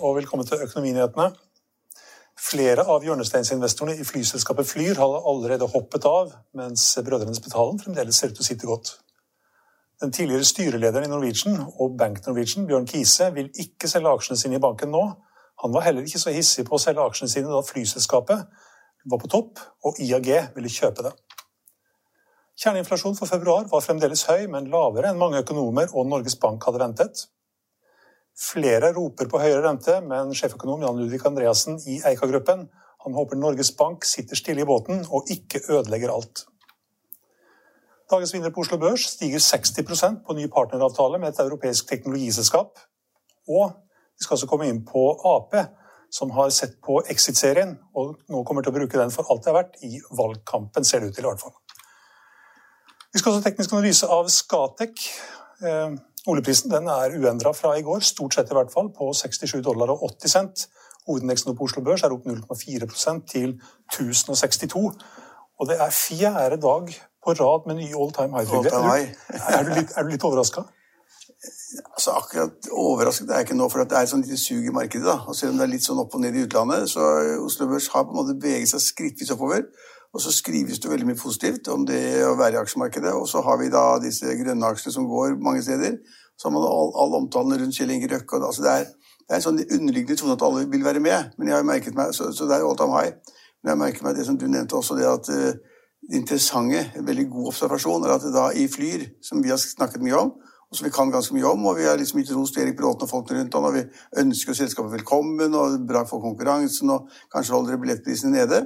[0.00, 1.28] og velkommen til Økonominyhetene.
[2.40, 8.32] Flere av hjørnesteinsinvestorene i flyselskapet Flyr har allerede hoppet av, mens brødrene Spetalen fremdeles ser
[8.32, 8.94] ut til å sitte godt.
[10.00, 14.56] Den tidligere styrelederen i Norwegian og Bank Norwegian, Bjørn Kise, vil ikke selge aksjene sine
[14.56, 15.02] i banken nå.
[15.64, 18.46] Han var heller ikke så hissig på å selge aksjene sine da flyselskapet
[19.10, 21.12] var på topp og IAG ville kjøpe det.
[22.60, 26.80] Kjerneinflasjon for februar var fremdeles høy, men lavere enn mange økonomer og Norges Bank hadde
[26.80, 27.26] ventet.
[28.40, 32.68] Flere roper på høyere rente, men sjeføkonom Jan Ludvig Andreassen i Eika-gruppen
[33.04, 36.44] han håper Norges Bank sitter stille i båten og ikke ødelegger alt.
[38.10, 42.80] Dagens vinner på Oslo Børs stiger 60% på ny partneravtale med et europeisk teknologiselskap.
[43.48, 43.70] Og
[44.18, 45.54] vi skal også komme inn på Ap,
[46.12, 49.52] som har sett på Exit-serien og nå kommer til å bruke den for alt det
[49.52, 51.54] er verdt i valgkampen, ser det ut til i hvert fall.
[53.14, 55.06] Vi skal også teknisk analyse av Skatek.
[56.28, 59.94] Oljeprisen den er uendra fra i går, stort sett i hvert fall, på 67 dollar
[59.94, 60.66] og 80 cent.
[61.08, 63.54] Hovedindeksen på Oslo Børs er opp 0,4% til
[63.94, 64.82] 1062.
[65.60, 66.92] Og det er fjerde dag
[67.24, 68.52] på rad med nye all time high.
[68.56, 69.08] All time high.
[69.48, 70.66] Er du litt, litt overraska?
[71.94, 74.74] Altså akkurat overrasket er jeg ikke nå, for det er et sånn lite sug i
[74.76, 75.06] markedet.
[75.08, 75.22] da.
[75.28, 77.06] Og selv om det er litt sånn opp og ned i utlandet, så
[77.40, 79.64] Oslo Børs har på en måte beveget seg skrittvis oppover.
[80.10, 83.12] Og så skrives det veldig mye positivt om det å være i aksjemarkedet.
[83.14, 86.00] Og så har vi da disse grønne aksjene som går mange steder.
[86.34, 88.40] Så har man all, all omtalen rundt Kjell Inge Røkke.
[88.42, 88.88] Altså det, er,
[89.22, 91.36] det er en sånn underliggende tone at alle vil være med.
[91.38, 93.14] Men jeg har merket meg, så, så det er all time high.
[93.60, 95.50] Men jeg har merket meg det som du nevnte også, det at uh,
[96.08, 99.60] det interessante, en veldig god observasjon, er at det da i Flyr, som vi har
[99.60, 100.30] snakket mye om,
[100.70, 103.04] og som vi kan ganske mye om, og vi har liksom gitt rost Erik Bråten
[103.04, 103.84] og folkene rundt han, og vi
[104.22, 108.62] ønsker selskapet velkommen, og bra for konkurransen, og kanskje holder billettprisene nede,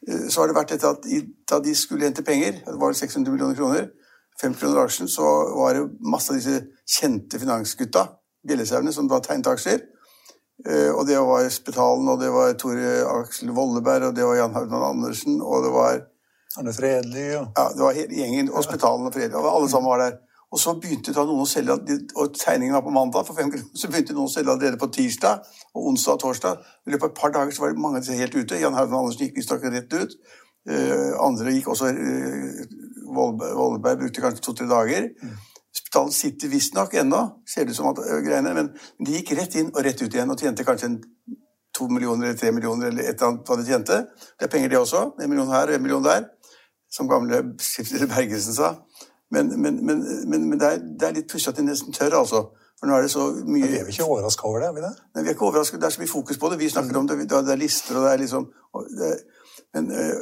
[0.00, 1.08] så har det vært etter at
[1.50, 3.90] da de skulle hente penger, det var 600 millioner kroner,
[4.40, 5.24] 5 kroner aksjen, så
[5.58, 8.06] var det masse av disse kjente finansgutta,
[8.48, 9.82] Bjellesauene, som da tegnet aksjer.
[10.64, 14.56] Uh, og det var Spetalen, og det var Tore Aksel Volleberg, og det var Jan
[14.56, 16.00] Haugland Andersen, og det var
[16.58, 17.44] Arne Fredelig ja.
[17.56, 18.50] Ja, det var hele gjengen.
[18.50, 19.38] Og Spetalen og Fredelig.
[19.38, 20.16] Og alle sammen var der.
[20.50, 21.76] Og så begynte da noen å selge,
[22.18, 24.88] og tegningen var på mandag, for fem kroner, så begynte noen å selge allerede på
[24.96, 25.44] tirsdag
[25.76, 26.64] og onsdag og torsdag.
[26.86, 28.58] I løpet av et par dager så var det mange av disse helt ute.
[28.58, 30.16] Jan Haugen Andersen gikk visstnok rett ut.
[30.68, 32.58] Uh, andre gikk også uh,
[33.14, 35.06] Vollberg brukte kanskje to-tre dager.
[35.70, 39.70] Spitalen sitter visstnok ennå, ser det ut som at greiene, men de gikk rett inn
[39.70, 40.98] og rett ut igjen og tjente kanskje en,
[41.78, 43.98] to millioner eller tre millioner eller et eller annet hva de tjente.
[44.34, 45.04] Det er penger, det også.
[45.22, 46.26] En million her og en million der,
[46.90, 48.72] som gamle stifter Bergesen sa.
[49.30, 52.48] Men, men, men, men det, er, det, er, litt pussig at de nesten tør, altså.
[52.80, 54.68] For nå er det så mye Men Vi er ikke overraska over det?
[54.68, 54.94] er vi det?
[55.14, 55.80] Nei, vi er ikke overrasket.
[55.80, 56.58] Det er så mye fokus på det.
[56.58, 58.48] Vi snakker om det, det er lister, og det er liksom
[58.98, 59.10] det,
[59.74, 60.14] men øh,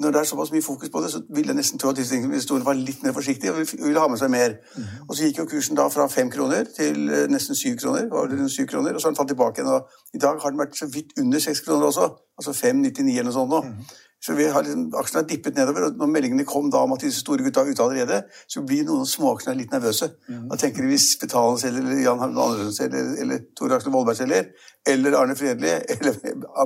[0.00, 2.16] når det er såpass mye fokus på det, så vil jeg nesten tro at disse
[2.16, 4.56] investorene var litt mer forsiktige og ville ha med seg mer.
[4.76, 4.84] Mm.
[5.08, 6.98] Og så gikk jo kursen da fra fem kroner til
[7.30, 9.82] nesten syv kroner, syv kroner, og så har den falt tilbake igjen.
[10.14, 12.08] I dag har den vært så vidt under seks kroner også,
[12.38, 13.62] altså 5,99 eller noe sånt nå.
[13.62, 13.76] Mm.
[14.20, 17.00] Så vi har liksom, Aksjene har dippet nedover, og når meldingene kom da om at
[17.00, 18.18] disse store gutta er ute allerede,
[18.52, 20.10] så blir noen småaksjer litt nervøse.
[20.28, 20.42] Mm.
[20.50, 24.20] Da tenker de hvis Betalen selger, eller Jan Andersen selger, eller, eller Tor Aksel Vollberg
[24.20, 24.52] selger,
[24.92, 26.20] eller Arne Fredli, eller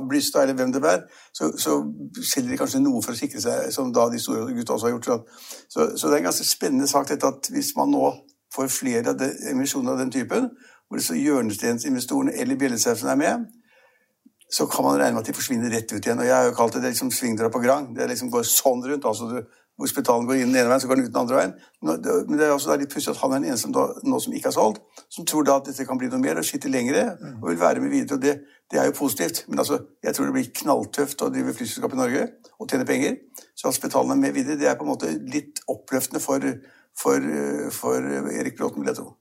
[0.09, 1.79] Blystad, eller hvem det er, så, så,
[2.19, 4.97] selger de kanskje noe for å sikre seg, som da de store gutta også har
[4.97, 5.35] gjort.
[5.71, 8.09] Så, så det er en ganske spennende sak dette at hvis man nå
[8.55, 10.51] får flere av emisjoner av den typen,
[10.89, 13.47] hvor så hjørnesteinsinvestorene eller Bjellesausen er med,
[14.55, 16.21] så kan man regne med at de forsvinner rett ut igjen.
[16.21, 17.89] Og jeg har jo kalt det, det liksom svingdra på grang.
[17.97, 19.05] Det liksom går sånn rundt.
[19.09, 19.39] altså du,
[19.75, 21.53] hvor spetalen går inn den ene veien, så går den ut den andre veien.
[21.83, 23.73] Nå- det- Men det er også litt pussig at han er den eneste som
[24.11, 24.79] nå som ikke har solgt,
[25.11, 27.03] som tror da at dette kan bli noe mer og sitter lengre
[27.41, 28.15] og vil være med videre.
[28.15, 28.35] og Det,
[28.71, 29.43] det er jo positivt.
[29.49, 32.23] Men altså, jeg tror det blir knalltøft å drive flyselskap i Norge
[32.59, 33.17] og tjene penger.
[33.55, 36.39] Så at spetalen er med videre, det er på en måte litt oppløftende for,
[36.95, 37.19] for,
[37.71, 37.99] for
[38.31, 39.11] Erik Bråten, vil jeg tro.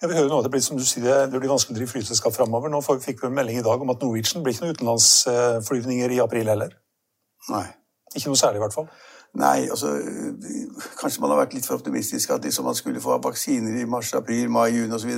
[0.00, 0.42] Ja, vil høre noe.
[0.42, 2.72] det blir, som du sier, det blir vanskelig å drive flyselskap framover.
[2.72, 6.20] Nå fikk vi en melding i dag om at Norwegian blir ikke noen utenlandsflyvninger i
[6.24, 6.74] april heller.
[7.50, 7.66] Nei.
[8.14, 8.88] Ikke noe særlig, i hvert fall.
[9.38, 9.92] Nei, altså
[10.98, 14.10] Kanskje man har vært litt for optimistisk at liksom man skulle få vaksiner i mars,
[14.18, 15.12] april, mai, juni osv.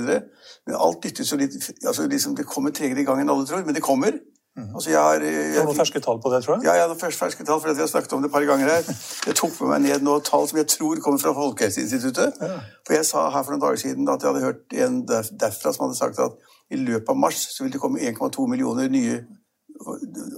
[0.67, 3.65] Men alt dyttes jo litt altså liksom Det kommer tregere i gang enn alle tror,
[3.65, 4.19] men det kommer.
[4.57, 6.65] Altså jeg har Det jeg, noen ferske tall på det, tror jeg.
[6.67, 8.69] Ja, jeg har noen ferske tall, for vi har snakket om det et par ganger
[8.69, 8.83] her.
[9.25, 12.37] Jeg tok med meg ned noen tall som jeg tror kommer fra Folkehelseinstituttet.
[12.85, 15.73] For jeg sa her for noen dager siden at jeg hadde hørt en derf- derfra
[15.73, 16.37] som hadde sagt at
[16.69, 19.23] i løpet av mars så vil det komme 1,2 millioner nye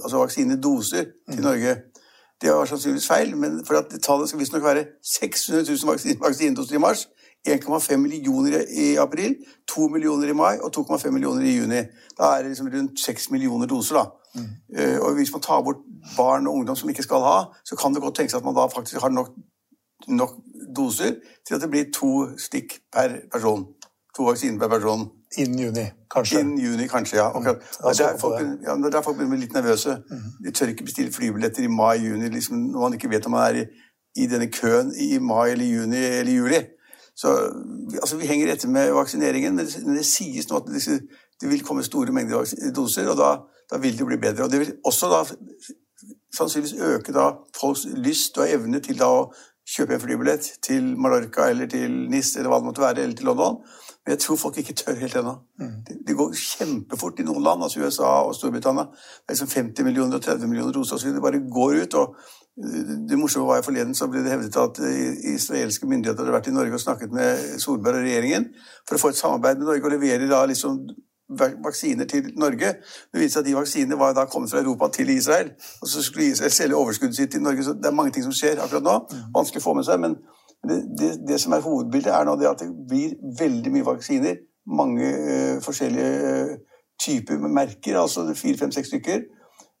[0.02, 1.76] altså vaksinedoser til Norge.
[2.40, 6.74] Det var sannsynligvis feil, men for at tallet skal visstnok være 600 000 vaksine- vaksinedoser
[6.74, 7.06] i mars,
[7.46, 9.36] 1,5 millioner i april,
[9.68, 11.82] 2 millioner i mai og 2,5 millioner i juni.
[12.18, 13.94] Da er det liksom rundt 6 millioner doser.
[13.94, 14.04] da.
[14.76, 15.76] Eh, Og hvis man tar bort
[16.16, 18.66] barn og ungdom som ikke skal ha, så kan det godt tenkes at man da
[18.66, 19.30] faktisk har nok,
[20.08, 20.32] nok
[20.76, 21.14] doser
[21.46, 23.66] til at det blir to stikk per person.
[24.16, 25.08] To vaksiner per person.
[25.38, 26.40] Innen juni, kanskje.
[26.40, 27.28] Innen juni, kanskje, ja.
[27.36, 27.52] Okay.
[27.52, 27.94] Mm.
[27.98, 29.98] Der, er folk, ja, der er folk blir litt nervøse.
[30.44, 33.60] De tør ikke bestille flybilletter i mai-juni liksom, når man ikke vet om man er
[33.62, 33.64] i,
[34.22, 36.60] i denne køen i mai eller juni eller juli.
[37.16, 37.32] Så
[38.02, 40.98] altså, vi henger etter med vaksineringen, men det, men det sies nå at disse,
[41.40, 42.44] det vil komme store mengder
[42.76, 43.30] doser, og da,
[43.72, 44.44] da vil det bli bedre.
[44.44, 45.22] Og det vil også da
[46.36, 49.26] sannsynligvis øke da folks lyst og evne til da å
[49.66, 53.26] kjøpe en flybillett til Mallorca eller til Nis eller hva det måtte være, eller til
[53.26, 53.58] London.
[54.04, 55.32] Men jeg tror folk ikke tør helt ennå.
[55.88, 58.86] Det, det går kjempefort i noen land, altså USA og Storbritannia.
[58.92, 61.96] Det er liksom 50 millioner og 30 millioner doser, så det bare går ut.
[61.98, 62.14] og
[62.56, 66.46] det morsomme var jo forleden så ble det hevdet at eh, israelske myndigheter hadde vært
[66.48, 68.46] i Norge og snakket med Solberg og regjeringen
[68.88, 70.78] for å få et samarbeid med Norge og levere da liksom
[71.28, 72.68] vaksiner til Norge.
[73.12, 75.50] Det viste seg at de vaksinene var da kommet fra Europa til Israel.
[75.82, 77.64] Og så skulle Israel selge overskuddet sitt til Norge.
[77.64, 78.94] Så det er mange ting som skjer akkurat nå.
[79.34, 79.98] Vanskelig å få med seg.
[80.00, 80.14] Men
[80.68, 84.38] det, det, det som er hovedbildet, er nå det at det blir veldig mye vaksiner.
[84.70, 86.56] Mange eh, forskjellige eh,
[87.02, 89.26] typer med merker, altså fire, fem, seks stykker.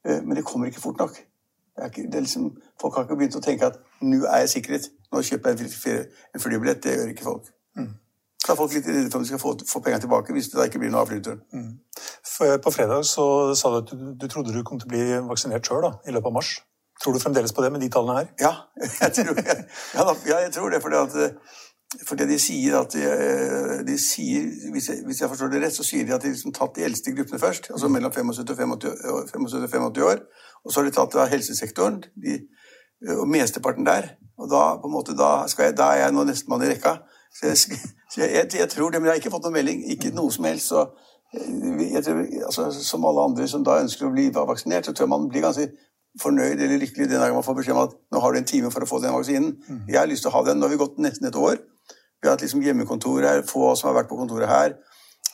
[0.06, 1.22] Eh, men det kommer ikke fort nok.
[1.76, 2.48] Det er ikke, liksom,
[2.80, 4.88] folk har ikke begynt å tenke at nå er jeg sikret.
[5.12, 6.82] Nå kjøper jeg en flybillett.
[6.82, 7.52] Det gjør ikke folk.
[8.46, 10.60] Så er folk litt redde for om de skal få, få pengene tilbake hvis det
[10.60, 11.40] da ikke blir noe av flyturen.
[11.50, 11.72] Mm.
[12.62, 13.26] På fredag så
[13.58, 16.30] sa du at du, du trodde du kom til å bli vaksinert sjøl i løpet
[16.30, 16.52] av mars.
[17.02, 18.28] Tror du fremdeles på det med de tallene her?
[18.40, 18.52] Ja,
[19.02, 20.80] jeg tror, ja, da, ja, jeg tror det.
[20.84, 21.00] Fordi
[21.94, 25.62] at, det de sier at de, eh, de sier, hvis jeg, hvis jeg forstår det
[25.62, 27.70] rett, så sier de at de liksom tatt de eldste gruppene først.
[27.70, 30.22] Altså mellom 75 og 85 og 85 og 85 år.
[30.64, 32.00] Og så har de tatt av helsesektoren.
[32.22, 32.38] De,
[33.06, 34.16] eh, og mesteparten der.
[34.38, 36.96] Og da, på en måte, da, jeg, da er jeg nå nestemann i rekka.
[37.38, 37.80] Så jeg,
[38.12, 39.84] så jeg, tror det, men jeg har ikke fått noen melding.
[39.94, 40.72] Ikke noe som helst.
[40.74, 40.82] Så
[41.38, 45.06] eh, jeg tror, altså, som alle andre som da ønsker å bli vaksinert, så tror
[45.06, 45.70] jeg man blir ganske
[46.22, 48.70] fornøyd eller lykkelig den dagen man får beskjed om at nå har du en time
[48.70, 49.56] for å få den vaksinen.
[49.88, 50.58] Jeg har lyst til å ha den.
[50.60, 51.58] Nå har vi gått nesten et år.
[52.22, 54.76] Vi har hatt liksom hjemmekontor her, få som har vært på kontoret her.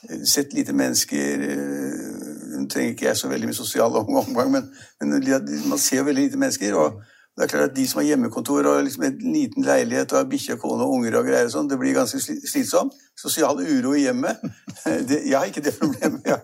[0.09, 1.45] Eh, Sett lite mennesker.
[1.49, 2.21] eh,
[2.53, 4.67] Nå trenger ikke jeg så veldig mye sosial omgang, men,
[5.01, 5.23] men
[5.69, 6.75] man ser veldig lite mennesker.
[6.75, 7.01] og
[7.33, 10.27] det er klart at De som har hjemmekontor og liksom en liten leilighet og har
[10.29, 12.93] bikkje, kone og unger og greier, og sånn, det blir ganske sli- slitsomt.
[13.17, 14.41] Sosial uro i hjemmet.
[15.09, 16.35] Det, jeg har ikke det problemet, ja.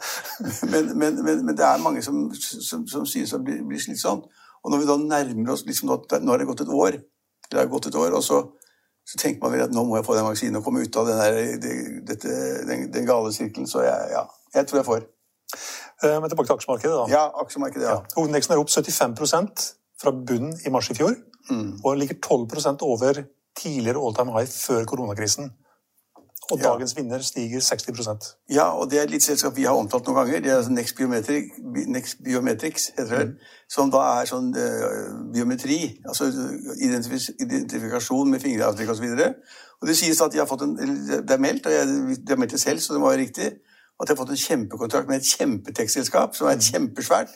[0.71, 4.25] men, men, men, men det er mange som, som, som synes det blir, blir slitsomt.
[4.63, 5.97] Og når vi da nærmer oss liksom, nå,
[6.31, 6.97] har det gått et år,
[7.51, 8.39] det har gått et år, og så,
[9.05, 11.07] så tenker man vel at nå må jeg få den vaksinen og komme ut av
[11.09, 11.73] den, det,
[12.09, 12.33] dette,
[12.69, 13.67] den, den gale sirkelen.
[13.69, 14.23] Så jeg, ja,
[14.55, 15.05] jeg tror jeg får.
[16.05, 16.95] Eh, Men tilbake til aksjemarkedet.
[16.95, 17.05] da.
[17.11, 17.97] Ja, aksjemarkedet, ja.
[17.99, 18.15] Ja.
[18.15, 19.69] Hovedindeksen er opp 75
[20.01, 21.15] fra bunnen i mars i fjor,
[21.83, 23.23] og ligger 12 over
[23.57, 25.51] tidligere all time high før koronakrisen.
[26.51, 26.63] Og Ja.
[26.69, 30.15] dagens vinner stiger 60% Ja, og det er et litt selskap vi har omtalt noen
[30.15, 30.39] ganger.
[30.41, 31.43] Det er altså Next, Biometric,
[31.87, 33.35] Next Biometrics, heter det.
[33.69, 36.25] Som da er sånn uh, biometri, altså
[36.81, 39.03] identif identifikasjon med fingeravtrykk osv.
[39.03, 39.35] Og,
[39.81, 40.73] og det sies at de har fått en,
[41.27, 43.51] det er meldt, og jeg, de har meldt det selv, så det var jo riktig,
[43.99, 47.29] at de har fått en kjempekontrakt med et kjempetekstselskap som er kjempesvært,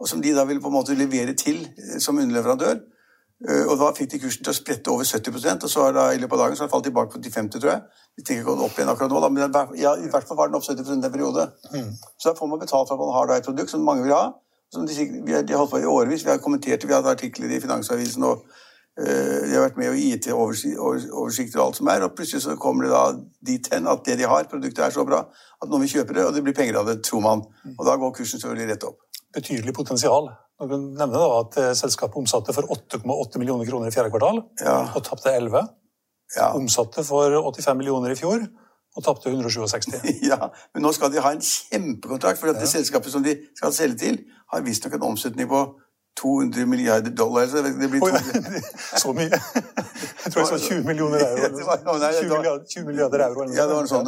[0.00, 2.80] og som de da vil på en måte levere til eh, som underleverandør.
[3.48, 6.06] Eh, Og da fikk de kursen til å sprette over 70% og så har da
[6.12, 7.82] i løpet av dagen så har det falt tilbake på de 50, tror jeg.
[8.16, 10.58] Vi tenker ikke opp igjen akkurat nå, da, men ja, i hvert fall var den
[10.58, 11.46] opp 70% en periode.
[12.18, 14.12] Så da får man betalt for at man har da et produkt som mange vil
[14.16, 14.24] ha.
[14.72, 14.94] Som de,
[15.26, 16.24] vi har, de har holdt på i årevis.
[16.26, 18.44] Vi har kommentert det, vi har hatt artikler i Finansavisen, og
[19.00, 22.04] eh, de har vært med i IT-oversikter og alt som er.
[22.06, 23.04] Og plutselig så kommer det da
[23.50, 25.24] dit hen at det de har, produktet er så bra
[25.60, 27.42] at noen vil kjøpe det, og det blir penger av det, tror man.
[27.76, 29.00] Og da går kursen selvfølgelig rett opp.
[29.34, 33.94] Betydelig potensial Når du nevner da at eh, selskapet omsatte for 8,8 millioner kroner i
[33.94, 34.80] fjerde kvartal Ja.
[34.94, 35.62] og tapte 11.
[36.36, 36.50] Ja.
[36.54, 38.44] Omsatte for 85 millioner i fjor
[38.96, 39.94] og tapte 167.
[40.30, 43.72] ja, men nå skal de ha en kjempekontrakt, for at det selskapet som de skal
[43.72, 44.16] selge til,
[44.50, 45.60] har visstnok en omsetning på
[46.20, 47.46] 200 milliarder dollar.
[47.46, 48.60] Så det blir 200
[49.02, 49.30] så mye!
[49.30, 51.36] Jeg tror jeg sa 20 millioner euro.
[51.36, 52.02] eller Det var- noe sånt.
[52.02, 53.46] nei, det 20 milliarder, 20 milliarder euro.
[53.48, 54.06] Ja, det var noe sånt.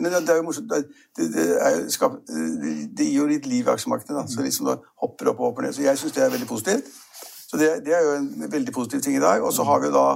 [0.00, 0.68] men det, er jo morsomt.
[0.70, 0.84] Det,
[1.16, 4.28] det, det, er, skap, det, det gir jo litt liv i aksjemarkedet.
[4.30, 5.72] Så liksom da hopper opp og hopper ned.
[5.76, 6.84] Så jeg syns det er veldig positivt.
[7.48, 9.42] Så det, det er jo en veldig positiv ting i dag.
[9.42, 10.06] Og så har vi jo da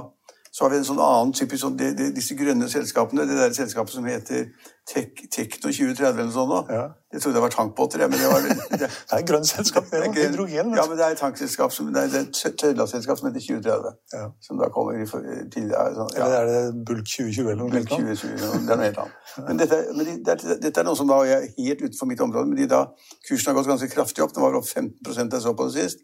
[0.59, 3.23] så har vi en sånn annen typisk sånn, de, de, disse grønne selskapene.
[3.29, 4.49] Det der selskapet som heter
[4.91, 6.51] Tek, Tekno 2030 eller noe sånt.
[6.51, 6.57] nå.
[6.75, 6.81] Ja.
[7.13, 9.87] Jeg trodde det var tankbåter, jeg, men det var det, Det er et grønt selskap,
[9.87, 10.01] det.
[10.03, 10.75] det er er Hydrogen.
[10.75, 13.45] Ja, men det er et tankselskap som, det er det er et tørrlastselskap som heter
[13.45, 13.95] 2030.
[14.17, 14.25] Ja.
[14.49, 15.95] Som da kommer i tidligere.
[15.95, 16.27] Sånn, ja.
[16.27, 18.11] Eller er det Bulk 2020 eller noe Bulk sånt?
[18.19, 19.17] 2020, det er noe helt annet.
[19.47, 22.51] Men dette, men de, dette, dette er noe som da er helt utenfor mitt område,
[22.51, 22.83] men de da,
[23.29, 24.35] kursen har gått ganske kraftig opp.
[24.35, 26.03] Den var opp 15 jeg så på det sist.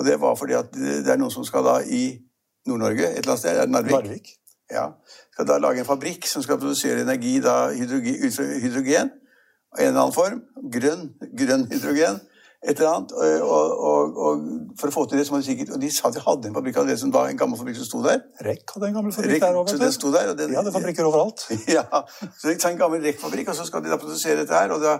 [0.00, 2.06] Og det var fordi at det, det er noen som skal da i
[2.66, 3.92] Nord-Norge, et eller annet sted, Narvik?
[3.92, 4.34] Narvik.
[4.72, 4.86] Ja.
[5.34, 8.20] Skal da lage en fabrikk som skal produsere energi da, hydrogen,
[8.62, 9.10] hydrogen
[9.78, 10.42] i en eller annen form.
[10.72, 12.20] Grønn, grønn hydrogen.
[12.62, 13.12] Et eller annet.
[13.42, 14.42] Og, og, og,
[14.78, 16.54] for å få til det, så må de sikkert Og de sa de hadde en
[16.54, 18.20] fabrikk allerede, som da, en gammel fabrikk som sto der.
[18.46, 20.12] REC hadde en gammel fabrikk Rek- der òg, vet du.
[20.52, 21.42] De hadde fabrikker overalt.
[21.76, 21.82] Ja,
[22.38, 24.76] så de tar en gammel rekkfabrikk, og så skal de da produsere dette her.
[24.76, 24.94] Og da,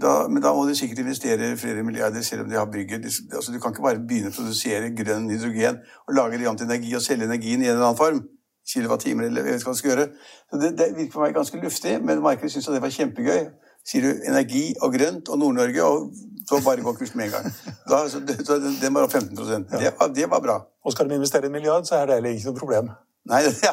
[0.00, 3.52] da, men da må de sikkert investere flere milliarder, selv om de har bygget altså,
[3.52, 6.94] Du kan ikke bare begynne å produsere grønn hydrogen og lage det om til energi
[6.96, 8.22] og selge energien i en eller annen form.
[8.64, 10.06] Kilowattimer, eller jeg vet hva du skal gjøre.
[10.48, 13.42] Så det, det virker for meg ganske luftig, men markedet syntes det var kjempegøy.
[13.84, 16.14] Sier du energi og grønt og Nord-Norge, og
[16.48, 17.50] så bare går kursen med en gang.
[17.90, 20.62] Da, så, det, så den var opp 15 det, det var bra.
[20.84, 22.88] Og skal de investere en milliard, så er det heller ikke noe problem.
[23.24, 23.72] Nei, ja,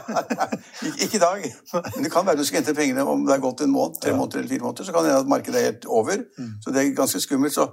[0.87, 1.45] ikke, i dag.
[1.73, 4.13] Men det kan være du skal hente pengene om det er gått en måned, tre
[4.15, 4.87] måneder eller fire måneder.
[4.87, 6.21] Så kan det hende at markedet er helt over.
[6.63, 7.55] Så det er ganske skummelt.
[7.57, 7.67] Så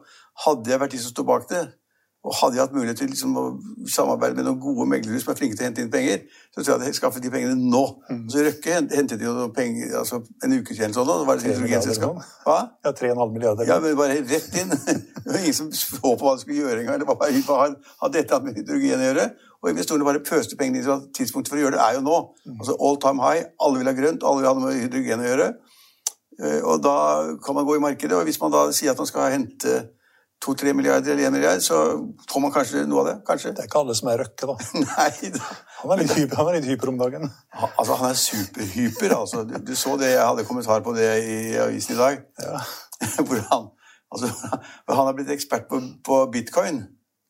[0.46, 1.68] hadde jeg vært de som sto bak det,
[2.26, 3.42] og hadde jeg hatt mulighet til liksom å
[3.88, 6.82] samarbeide med noen gode meglere som er flinke til å hente inn penger, så tror
[6.82, 7.82] jeg jeg skaffet de pengene nå.
[8.10, 11.38] Og så Røkke hentet de jo penger altså en uke siden, sånn, og det var
[11.38, 12.18] et Tre hydrogenselskap.
[12.42, 12.58] Hva?
[12.84, 13.70] Ja, 3,5 milliarder.
[13.70, 14.74] Ja, men bare rett inn.
[15.28, 16.98] Det var ingen som så på hva de skulle gjøre engang.
[17.02, 17.70] Det var bare hva
[18.02, 19.26] har dette med hydrogen å gjøre?
[19.62, 20.84] Og investorene bare pøste pengene inn.
[20.86, 22.18] så Tidspunktet for å gjøre det er jo nå.
[22.60, 23.44] Altså all time high.
[23.60, 25.48] Alle vil ha grønt, alle vil ha noe med hydrogen å gjøre.
[26.38, 26.96] Eh, Og da
[27.44, 29.88] kan man gå i markedet, og hvis man da sier at man skal hente
[30.38, 31.74] to-tre milliarder eller én milliard, så
[32.30, 33.14] får man kanskje noe av det.
[33.26, 33.50] Kanskje.
[33.56, 34.54] Det er ikke alle som er Røkke, da.
[34.84, 35.48] Nei da.
[35.80, 37.26] Han er litt hyper, han er litt hyper om dagen.
[37.58, 39.42] Han- Altså, han er superhyper, altså.
[39.48, 42.22] Du, du så det, jeg hadde kommentar på det i avisen i dag.
[42.46, 42.62] Ja.
[43.26, 43.66] Hvor han,
[44.14, 44.30] altså,
[44.94, 46.84] han har blitt ekspert på, på bitcoin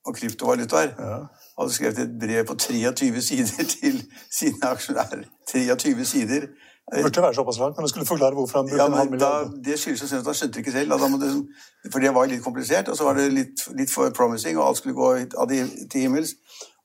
[0.04, 0.92] og kryptovalutaer.
[1.00, 1.18] Ja.
[1.58, 5.24] Hadde skrevet et brev på 23 sider til sine aksjonærer.
[5.52, 6.48] 23 sider.
[6.94, 9.10] Det burde være såpass langt når du skulle forklare hvorfor han brukte Ja, en halv
[9.10, 9.64] men da, milliard.
[9.64, 10.92] Det skyldes jo at han skjønte det ikke selv.
[10.92, 14.68] Det, for det var litt komplisert, og så var det litt, litt for promising, og
[14.68, 15.10] alt skulle gå
[15.42, 16.32] av til himmels.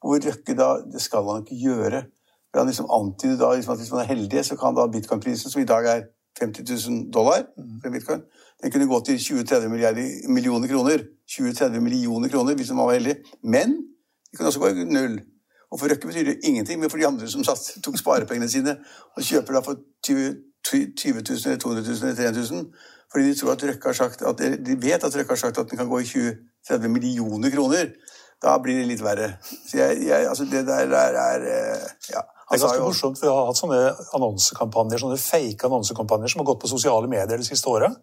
[0.03, 2.03] Hvor Røkke da Det skal han ikke gjøre.
[2.51, 5.51] For Han liksom antyder da liksom at hvis man er heldig, så kan da bitcoin-prisen,
[5.51, 6.03] som i dag er
[6.41, 7.45] 50 000 dollar
[7.81, 8.21] for bitcoin,
[8.63, 9.67] den kunne gå til 20-30
[10.27, 11.05] millioner kroner.
[11.31, 13.15] 20-30 millioner kroner hvis man var heldig.
[13.43, 13.77] Men
[14.33, 15.19] det kan også gå null.
[15.69, 18.75] Og for Røkke betyr det ingenting, men for de andre som satt, tok sparepengene sine
[19.13, 22.65] og kjøper da for 20 20 000 eller 200 000 eller 300 000,
[23.11, 25.69] fordi de tror at Røkke har sagt at, de vet at Røkke har sagt at
[25.69, 27.91] den kan gå i 20-30 millioner kroner,
[28.43, 29.33] da blir det litt verre.
[29.43, 32.23] Så jeg, jeg altså det der er, er eh, ja.
[32.49, 33.79] Det er ganske jo- morsomt, for Vi har hatt sånne
[34.17, 37.95] annonsekampanjer, sånne fake annonsekampanjer som har gått på sosiale medier det siste året.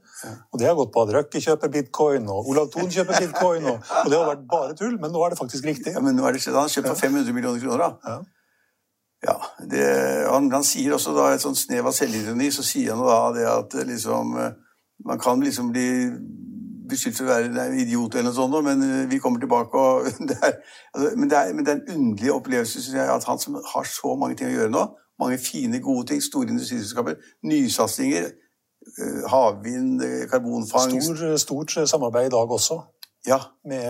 [0.52, 3.64] Og Det har gått på at Røkke kjøper bitcoin, og Olav Thon kjøper bitcoin.
[3.64, 5.92] Og, og Det har vært bare tull, men nå er det faktisk riktig.
[5.94, 6.44] Ja, men nå er det.
[6.47, 8.20] Han har kjøpt for 500 millioner kroner, da.
[9.20, 9.37] Ja,
[9.68, 9.85] det,
[10.32, 13.44] han, han sier også da et sånt snev av selvironi, så sier han da det
[13.47, 14.52] at eh, liksom eh,
[15.04, 16.11] Man kan liksom bli
[16.90, 20.09] beskyldt for å være en idiot eller noe sånt, men eh, vi kommer tilbake og
[20.30, 20.59] det er,
[20.94, 23.59] altså, men, det er, men det er en underlig opplevelse, synes jeg, at han som
[23.73, 24.85] har så mange ting å gjøre nå,
[25.23, 27.18] mange fine, gode ting, store industriselskaper,
[27.50, 28.30] nysatsinger,
[28.97, 32.80] eh, havvind, eh, karbonfangst Stor, stort samarbeid i dag også,
[33.28, 33.36] Ja,
[33.68, 33.82] med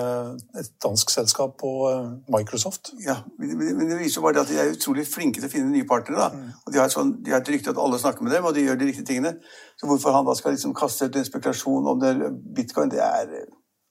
[0.59, 2.91] et dansk selskap og eh, Microsoft.
[3.07, 6.19] Ja, men det viser bare at de er utrolig flinke til å finne nye partnere.
[6.19, 6.55] da.
[6.67, 8.65] Og De har, sånn, de har et rykte at alle snakker med dem, og de
[8.67, 9.37] gjør de riktige tingene.
[9.79, 12.17] Så hvorfor han da skal liksom kaste ut en spekulasjon om det,
[12.59, 13.49] bitcoin, det er eh,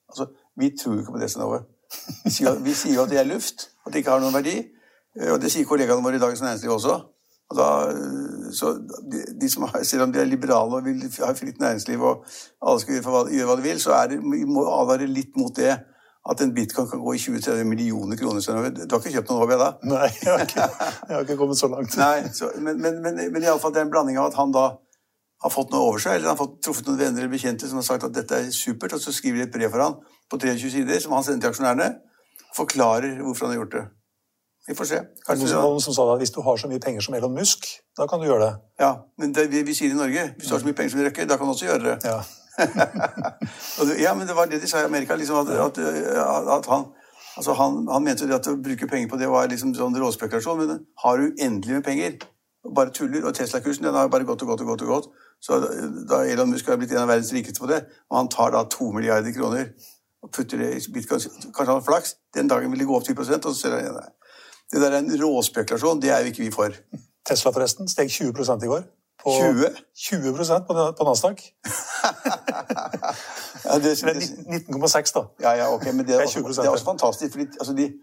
[0.10, 0.25] Altså,
[0.58, 1.65] vi tror jo ikke på det, som jo-
[2.65, 4.58] Vi sier jo at det er luft, at det ikke har noen verdi.
[5.22, 6.96] eh, Og det sier kollegaene våre i Dagens Næringsliv også.
[7.50, 11.01] Og da, eh, så de, de som har, Selv om de er liberale og vil
[11.25, 12.25] ha fritt næringsliv og
[12.62, 15.38] alle skal gjøre, hva, gjøre hva de vil, så er det, vi må advare litt
[15.39, 15.74] mot det
[16.29, 18.44] at en bitcoin kan gå i 20-30 millioner kroner.
[18.44, 19.70] Du har ikke kjøpt noen hobby da?
[19.88, 20.68] Nei, jeg har ikke,
[21.08, 21.96] jeg har ikke kommet så langt.
[21.98, 24.68] Nei, så, men, men, men, men iallfall det er en blanding av at han da
[25.39, 27.79] har fått noe over seg, eller han har fått truffet noen venner eller bekjente som
[27.79, 29.96] har sagt at dette er supert, og så skriver de et brev for han
[30.29, 31.89] på 23 sider som han sender til aksjonærene,
[32.58, 33.86] forklarer hvorfor han har gjort det.
[34.68, 35.00] Vi får se.
[35.25, 37.66] Kanskje, som, noen som sa at hvis du har så mye penger som Elon Musk,
[37.98, 38.54] da kan du gjøre det.
[38.80, 41.01] ja, men det, vi, vi sier i Norge hvis du har så mye penger som
[41.06, 41.98] Røkke, da kan du også gjøre det.
[42.06, 42.20] Ja.
[44.04, 45.16] Ja, men det var det de sa i Amerika.
[45.16, 45.78] Liksom, at, at,
[46.58, 46.84] at han,
[47.38, 50.60] altså han, han mente det at å bruke penger på det var liksom sånn råspekulasjon.
[50.60, 52.18] Men har du uendelig med penger,
[52.75, 55.62] bare tuller, og Tesla-kursen den har bare gått og gått og gått, og gått, så
[55.63, 55.72] da,
[56.10, 58.66] da Elon Musk har blitt en av verdens rikeste på det, og han tar da
[58.68, 59.72] to milliarder kroner
[60.20, 61.24] og putter det i bitcoin,
[61.56, 63.86] kanskje han har flaks, den dagen vil det gå opp 10% og så selger han
[63.86, 64.10] igjen det.
[64.72, 66.76] Det der er en råspekulasjon, det er jo ikke vi for.
[67.26, 68.30] Tesla forresten steg 20
[68.64, 68.84] i går.
[69.24, 69.70] På 20?
[69.96, 70.34] 20
[70.68, 71.42] på, på Nasdaq.
[73.66, 74.16] Ja, det, det,
[74.48, 75.24] 19,6 da.
[75.42, 77.94] Ja, ja, ok, men det er, også, det er også fantastisk, fordi altså, de,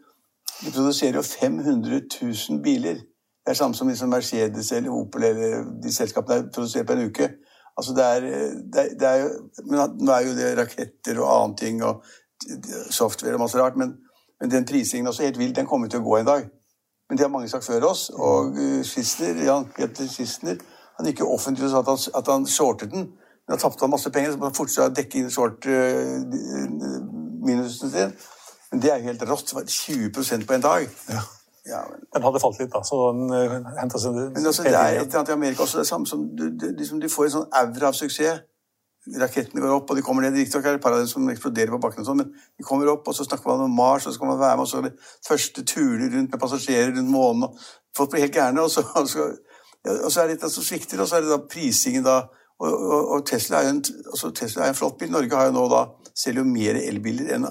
[0.65, 2.95] de produserer jo 500 000 biler.
[2.95, 7.07] Det er samme som liksom Mercedes eller Opel eller de selskapene der produserer på en
[7.07, 7.31] uke.
[7.77, 8.21] Altså, det er,
[8.73, 9.31] det er, det er jo,
[9.65, 12.05] men nå er jo det raketter og annen ting og
[12.91, 13.97] software og masse rart, men,
[14.41, 15.57] men den prisingen er også helt vill.
[15.57, 16.49] Den kommer til å gå en dag.
[17.09, 18.11] Men det har mange sagt før oss.
[18.11, 20.57] Og uh, Jan Peter Schistler
[20.97, 23.03] han gikk jo offentlig og sa at han, at han shortet den.
[23.47, 28.11] Men da tapte han masse penger, så må han fortsatt dekke inn short-minusen sin.
[28.73, 29.49] Men det er jo helt rått.
[29.53, 30.83] 20% på en dag.
[31.13, 31.23] Ja.
[31.67, 33.27] Ja, men, Den hadde falt litt, da, så den
[33.81, 35.79] henta seg men altså, det er et eller annet i Amerika også.
[35.81, 38.39] Det er samme som du, du, liksom, du får en sånn aura av suksess.
[39.21, 40.35] Rakettene går opp, og de kommer ned.
[40.35, 42.67] Riktignok er det et par av dem som eksploderer på bakken, og sånn, men de
[42.67, 44.71] kommer opp, og så snakker man om Mars, og så skal man være med, og
[44.71, 47.47] så er det første turer rundt med passasjerer rundt månen.
[47.47, 47.61] og
[47.97, 49.29] Folk blir helt gærne, og så, og så,
[49.87, 52.25] ja, og så er det et som svikter, og så er det da prisingen da.
[52.57, 52.73] Og,
[53.13, 55.11] og, Tesla, er en, altså Tesla er en flott bil.
[55.13, 55.83] Norge har jo nå da
[56.17, 57.45] selger jo mer elbiler enn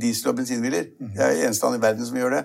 [0.00, 0.90] diesel- og bensinbiler.
[1.00, 2.42] Det er eneste land i verden som gjør det.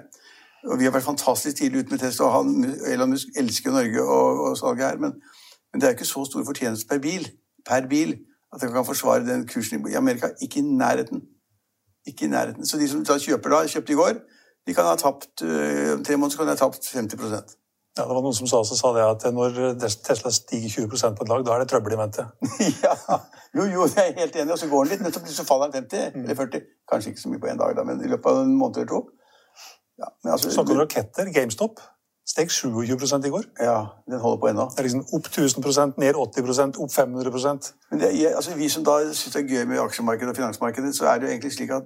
[0.68, 4.04] Og vi har vært fantastisk tidlig ute med Tesla, og han, Elon Musk elsker Norge
[4.04, 5.14] og, og salget her, men,
[5.72, 7.28] men det er jo ikke så stor fortjeneste per bil,
[7.68, 8.16] per bil
[8.58, 10.34] at han kan forsvare den kursen i Amerika.
[10.42, 11.22] Ikke i nærheten.
[12.08, 12.66] Ikke i nærheten.
[12.66, 14.20] Så de som da kjøper da, kjøpte i går,
[14.68, 17.56] de kan ha tapt øh, om tre måneder kan de ha tapt 50%
[17.98, 19.56] Ja, det var noen som sa, så sa det at når
[20.06, 22.28] Tesla stiger 20% på et dag, da er det trøbbel i vente.
[22.86, 22.94] ja,
[23.58, 24.54] jo, jo, jeg er helt enig.
[24.54, 26.68] Og så går den litt, men så, så faller den 50 eller 40.
[26.92, 28.92] Kanskje ikke så mye på én dag, da, men i løpet av en måned eller
[28.92, 29.02] to.
[29.98, 31.32] Ja, men altså, Snakker om raketter.
[31.34, 31.82] GameStop
[32.28, 32.84] steg 27
[33.26, 33.44] i går.
[33.60, 34.70] ja, den holder på ennå.
[34.70, 39.00] Det er liksom opp 1000% ned 80% opp 500% Men det, altså, vi som da
[39.14, 41.84] syns det er gøy med aksjemarkedet og finansmarkedet, så er det jo egentlig slik at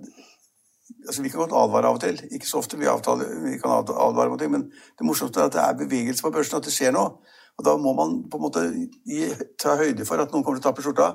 [1.08, 2.22] altså, Vi kan godt advare av og til.
[2.32, 5.54] Ikke så ofte, vi, avtaler, vi kan advare mot ting, men det morsomste er at
[5.54, 7.22] det er bevegelse på børsen, at det skjer noe.
[7.62, 8.62] Og da må man på en måte
[9.06, 9.28] gi,
[9.62, 11.10] ta høyde for at noen kommer til å tape skjorta,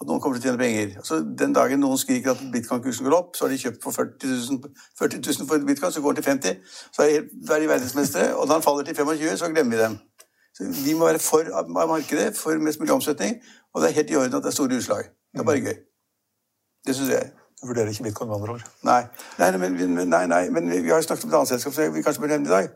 [0.00, 0.96] at noen kommer til å tjene penger.
[0.98, 4.32] Altså, den dagen noen skriker at bitcoin-kursen går opp, så har de kjøpt for 40
[4.32, 7.68] 000, 40 000 for bitcoin, så går den til 50 så er de, da er
[7.70, 8.32] verdensmestere.
[8.34, 9.94] Og når den faller til 25 så glemmer vi dem.
[10.58, 13.38] Så vi må være for markedet, for mest mulig omsetning,
[13.74, 15.06] og det er helt i orden at det er store utslag.
[15.30, 15.78] Det er bare gøy.
[16.86, 17.30] Det syns jeg.
[17.62, 18.66] Du vurderer ikke bitcoin med andre ord.
[18.82, 19.02] Nei,
[19.38, 21.94] nei, men, men- nei, nei, men vi har jo snakket om et annet selskap som
[21.94, 22.68] vi kanskje bør nevne i dag.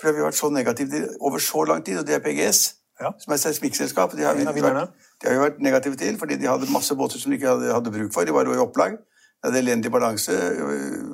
[0.00, 3.10] For vi har vært så negative over så lang tid, og det er PGS, Ja.
[3.18, 4.16] som er seismikkselskap.
[4.16, 7.18] De har vi vært, de har vi vært negative til, fordi de hadde masse båter
[7.20, 8.24] som de ikke hadde, hadde bruk for.
[8.24, 8.96] De var jo i opplag.
[8.96, 11.04] De hadde elendig balanse, øh,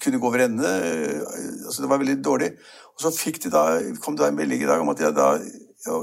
[0.00, 0.64] kunne gå over ende.
[0.64, 1.20] øh,
[1.66, 2.50] Altså, det var veldig dårlig.
[2.94, 5.38] Og så de da, kom det da en melding i dag om at de da,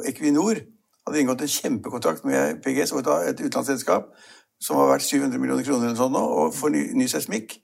[0.06, 0.56] Equinor
[1.08, 4.04] hadde inngått en kjempekontrakt med PGS, et utenlandsselskap,
[4.62, 7.58] som har vært 700 millioner kroner eller sånn nå, og for ny, ny seismikk.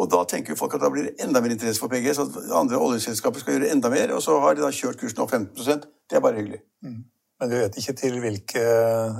[0.00, 2.78] Og da tenker folk at da blir det enda mer interesse for PGS, at andre
[2.80, 6.16] oljeselskaper skal gjøre enda mer, og så har de da kjørt kursen opp 15% Det
[6.16, 6.62] er bare hyggelig.
[6.82, 8.62] Men du vet ikke til hvilke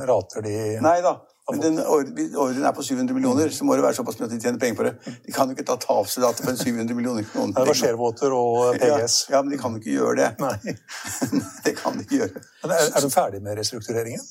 [0.08, 1.18] rater de Nei da,
[1.50, 4.38] men den ordren er på 700 millioner, så må det være såpass mye at de
[4.40, 4.92] tjener penger på det.
[5.26, 7.56] De kan jo ikke ta tapsdato på en 700 millioner kroner.
[7.56, 9.16] Det er Sharebåter og PGS.
[9.28, 10.28] Ja, ja, men de kan jo ikke gjøre det.
[10.38, 10.76] Nei.
[11.66, 12.44] det kan de ikke gjøre.
[12.62, 14.28] Men er, er de ferdig med restruktureringen?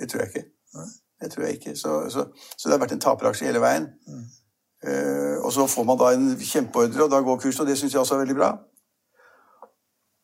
[0.00, 0.46] Det tror jeg ikke.
[1.22, 1.76] Det tror jeg ikke.
[1.76, 2.26] Så, så,
[2.56, 3.90] så det har vært en taperaksje hele veien.
[4.08, 4.24] Eh,
[5.44, 8.00] og så får man da en kjempeordre, og da går kursen, og det syns jeg
[8.00, 8.50] også er veldig bra.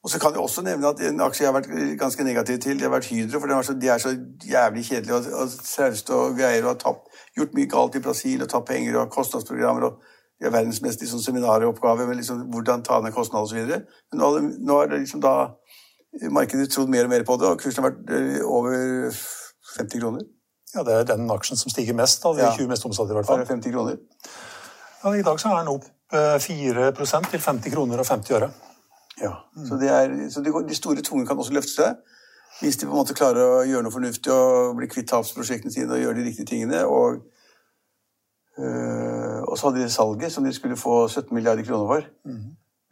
[0.04, 2.78] Og så kan jeg også nevne at en aksje jeg har vært ganske negativ til,
[2.78, 3.40] det har vært Hydro.
[3.40, 4.14] For så, de er så
[4.48, 8.42] jævlig kjedelige og, og trauste og greier og har tapt, gjort mye galt i Brasil
[8.42, 9.90] og tatt penger og kostnadsprogrammer.
[9.90, 10.00] og
[10.40, 13.74] de er verdensmester i sånn seminaroppgave med liksom hvordan ta ned kostnader osv.
[14.12, 14.30] Men nå,
[14.64, 15.34] nå er det liksom da
[16.32, 19.12] markedet trodd mer og mer på det, og kursen har vært eh, over
[19.76, 20.24] 50 kroner.
[20.72, 22.54] Ja, Det er den aksjen som stiger mest av de Ja.
[22.56, 23.12] 20 mest omsatte.
[23.12, 23.44] i hvert fall.
[23.46, 24.00] 50 kroner.
[25.02, 28.50] Ja, I dag så er den opp eh, 4 til 50 kroner og 50 øre.
[29.20, 29.32] Ja,
[29.68, 31.96] så, det er, så de, de store tunge kan også løfte seg.
[32.60, 35.96] Hvis de på en måte klarer å gjøre noe fornuftig og bli kvitt tapsprosjektene sine
[35.96, 36.82] og gjøre de riktige tingene.
[36.84, 37.22] Og,
[38.60, 42.10] øh, og så hadde de salget, som de skulle få 17 milliarder kroner for.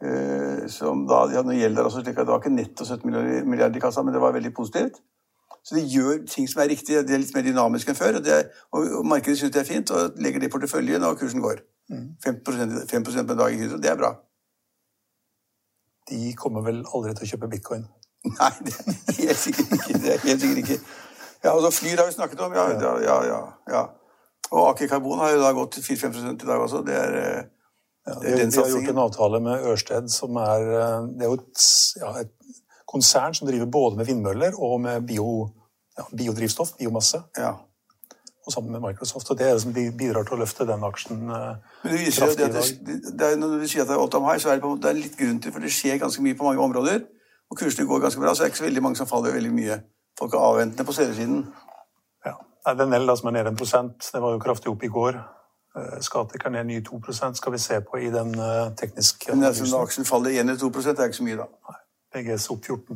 [0.01, 2.85] Øh, som da, De hadde noe gjeld der også, slik at det var ikke netto
[2.87, 5.01] 17 milliarder milliarder i kassa, men det var veldig positivt.
[5.69, 6.95] Så de gjør ting som er riktig.
[7.05, 8.15] Det er litt mer dynamiske enn før.
[8.17, 8.37] Og, det,
[8.73, 11.61] og, og markedet syns det er fint, og legger det i porteføljen, og kursen går.
[12.25, 14.09] 5% på en dag i Hydro, det er bra.
[16.09, 17.85] De kommer vel aldri til å kjøpe bitcoin.
[18.39, 20.01] Nei, det er helt sikkert ikke.
[20.01, 20.79] Det er helt sikkert ikke.
[21.43, 22.65] Ja, altså Flyr har vi snakket om, ja.
[22.73, 23.39] ja, ja, ja,
[23.75, 23.83] ja.
[24.49, 26.81] Og Aker Karbon har jo da gått 4-5 i dag også.
[26.87, 27.39] Det er, eh,
[28.07, 31.07] Ja, det de, er den de har gjort en avtale med Ørsted, som er eh,
[31.13, 31.65] Det er jo et,
[32.01, 32.31] ja, et
[32.89, 35.49] konsern som driver både med vindmøller og med bio,
[35.99, 37.51] ja, biodrivstoff, biomasse, Ja.
[38.47, 39.29] og sammen med Microsoft.
[39.29, 41.55] Og det er det som bi- bidrar til å løfte den aksjen eh,
[42.15, 42.69] kraftig i dag.
[43.19, 44.89] det, er, når du sier at det er all high, så er det, på, det
[44.89, 47.03] er litt grunn til for det skjer ganske mye på mange områder.
[47.51, 49.51] Og kursene går ganske bra, så det er ikke så veldig mange som faller veldig
[49.53, 49.79] mye.
[50.19, 51.43] Folk er avventende på selgersiden.
[52.25, 52.33] Ja.
[52.65, 54.87] Nei, Den L da, som er nede en prosent, det var jo kraftig opp i
[54.93, 55.19] går.
[55.77, 59.41] Eh, Skatek er ned nye 2% skal vi se på i den eh, tekniske Men
[59.45, 61.45] det er som når aksjen faller 1 eller 2 det er ikke så mye, da.
[61.69, 61.77] Nei.
[62.13, 62.95] PGS opp 14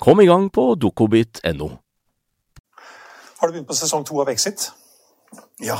[0.00, 1.68] Kom i gang på dokobit.no.
[3.40, 4.70] Har du begynt på sesong to av Exit?
[5.64, 5.76] Ja.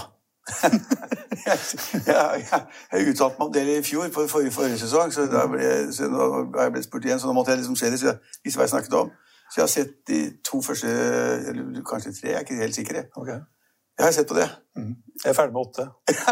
[0.62, 1.58] jeg,
[2.06, 2.60] jeg,
[2.92, 5.92] jeg uttalte meg om det i fjor, på forrige, forrige sesong, så da ble, jeg-
[5.94, 8.18] så er jeg ble spurt igjen, så nå måtte jeg liksom se det, så jeg
[8.44, 9.12] visste hva jeg snakket om.
[9.50, 10.90] Så jeg har sett de to første,
[11.50, 12.94] eller kanskje tre, jeg er ikke helt sikker.
[13.00, 13.06] jeg.
[13.16, 13.28] Ok.
[13.98, 14.46] Jeg har sett på det.
[15.24, 15.86] Jeg er ferdig med åtte.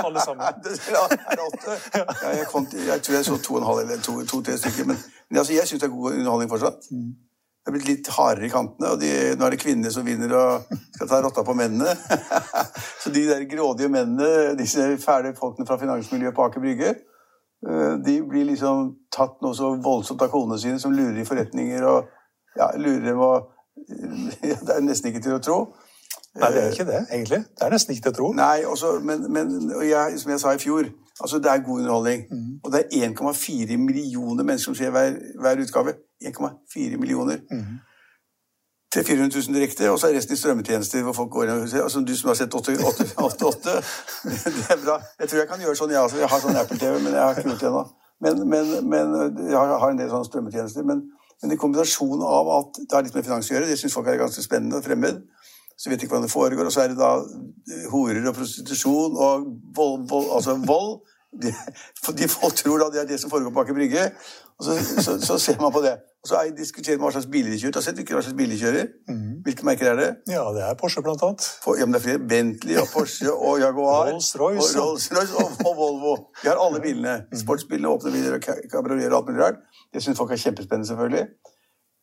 [0.04, 0.44] Alle sammen.
[0.94, 1.78] Ja, er det åtte?
[1.98, 4.56] Ja, jeg, kom til, jeg tror jeg så to og en halv eller to- to-tre
[4.58, 4.84] stykker.
[4.88, 4.96] Men,
[5.30, 6.88] men altså, jeg syns det er god underholdning fortsatt.
[7.58, 10.32] Det er blitt litt hardere i kantene, og de, nå er det kvinnene som vinner
[10.38, 11.92] og skal ta rotta på mennene.
[13.02, 16.94] Så de der grådige mennene, disse fæle folkene fra finansmiljøet på Aker Brygge,
[17.68, 21.84] eh, de blir liksom tatt noe så voldsomt av konene sine, som lurer i forretninger
[21.90, 22.08] og
[22.56, 23.54] ja, lurer dem og
[24.50, 25.58] ja, Det er nesten ikke til å tro.
[26.38, 27.38] Nei, det er ikke det, egentlig.
[27.58, 28.30] Det er nesten ikke til å tro.
[28.38, 30.88] Nei, også, men, men og jeg, som jeg sa i fjor,
[31.20, 32.24] altså det er god underholdning.
[32.64, 35.94] Og det er 1,4 millioner mennesker som ser hver, hver utgave.
[36.24, 37.42] 1,4 millioner.
[38.92, 41.68] Til 400 000 direkte, og så er resten i strømmetjenester hvor folk går inn og
[41.68, 41.82] ser.
[41.84, 43.74] Altså, du som har sett 888,
[44.56, 44.96] det er bra.
[45.20, 46.22] Jeg tror jeg kan gjøre sånn, jeg også.
[46.22, 47.84] Jeg har sånn Apple-TV, men jeg har ikke gjort det ennå.
[48.24, 49.12] Men, men, men
[49.50, 50.86] jeg har, har en del sånne strømmetjenester.
[50.88, 51.04] Men,
[51.42, 54.08] men i kombinasjon av at det har litt med finans å gjøre, det syns folk
[54.08, 55.20] er ganske spennende og fremmed,
[55.78, 56.66] så vet de ikke hvordan det foregår.
[56.66, 59.46] Og så er det da eh, horer og prostitusjon og
[59.78, 60.98] vold, vold altså vold.
[61.38, 61.52] De,
[62.18, 64.04] de folk tror da det er det som foregår på Aker Brygge.
[64.58, 65.92] Og så, så, så ser man på det.
[66.24, 67.74] Og så er- diskuterer man hva slags biler de kjører.
[67.76, 68.88] Du har sett hvilke hva slags biler de kjører?
[69.46, 70.08] Hvilke merker er det?
[70.32, 71.44] Ja, det er Porsche, blant annet.
[71.62, 72.22] For, ja, men det er flere.
[72.32, 74.08] Bentley og Porsche og Jaguar.
[74.10, 74.72] Rolls-Royce.
[74.82, 76.16] Og, Rolls-Royce og, og Volvo.
[76.42, 77.14] De har alle bilene.
[77.44, 79.62] Sportsbilene, åpne biler og ka- kabrioleter og alt mulig rart.
[79.94, 81.28] Det syns folk er kjempespennende, selvfølgelig.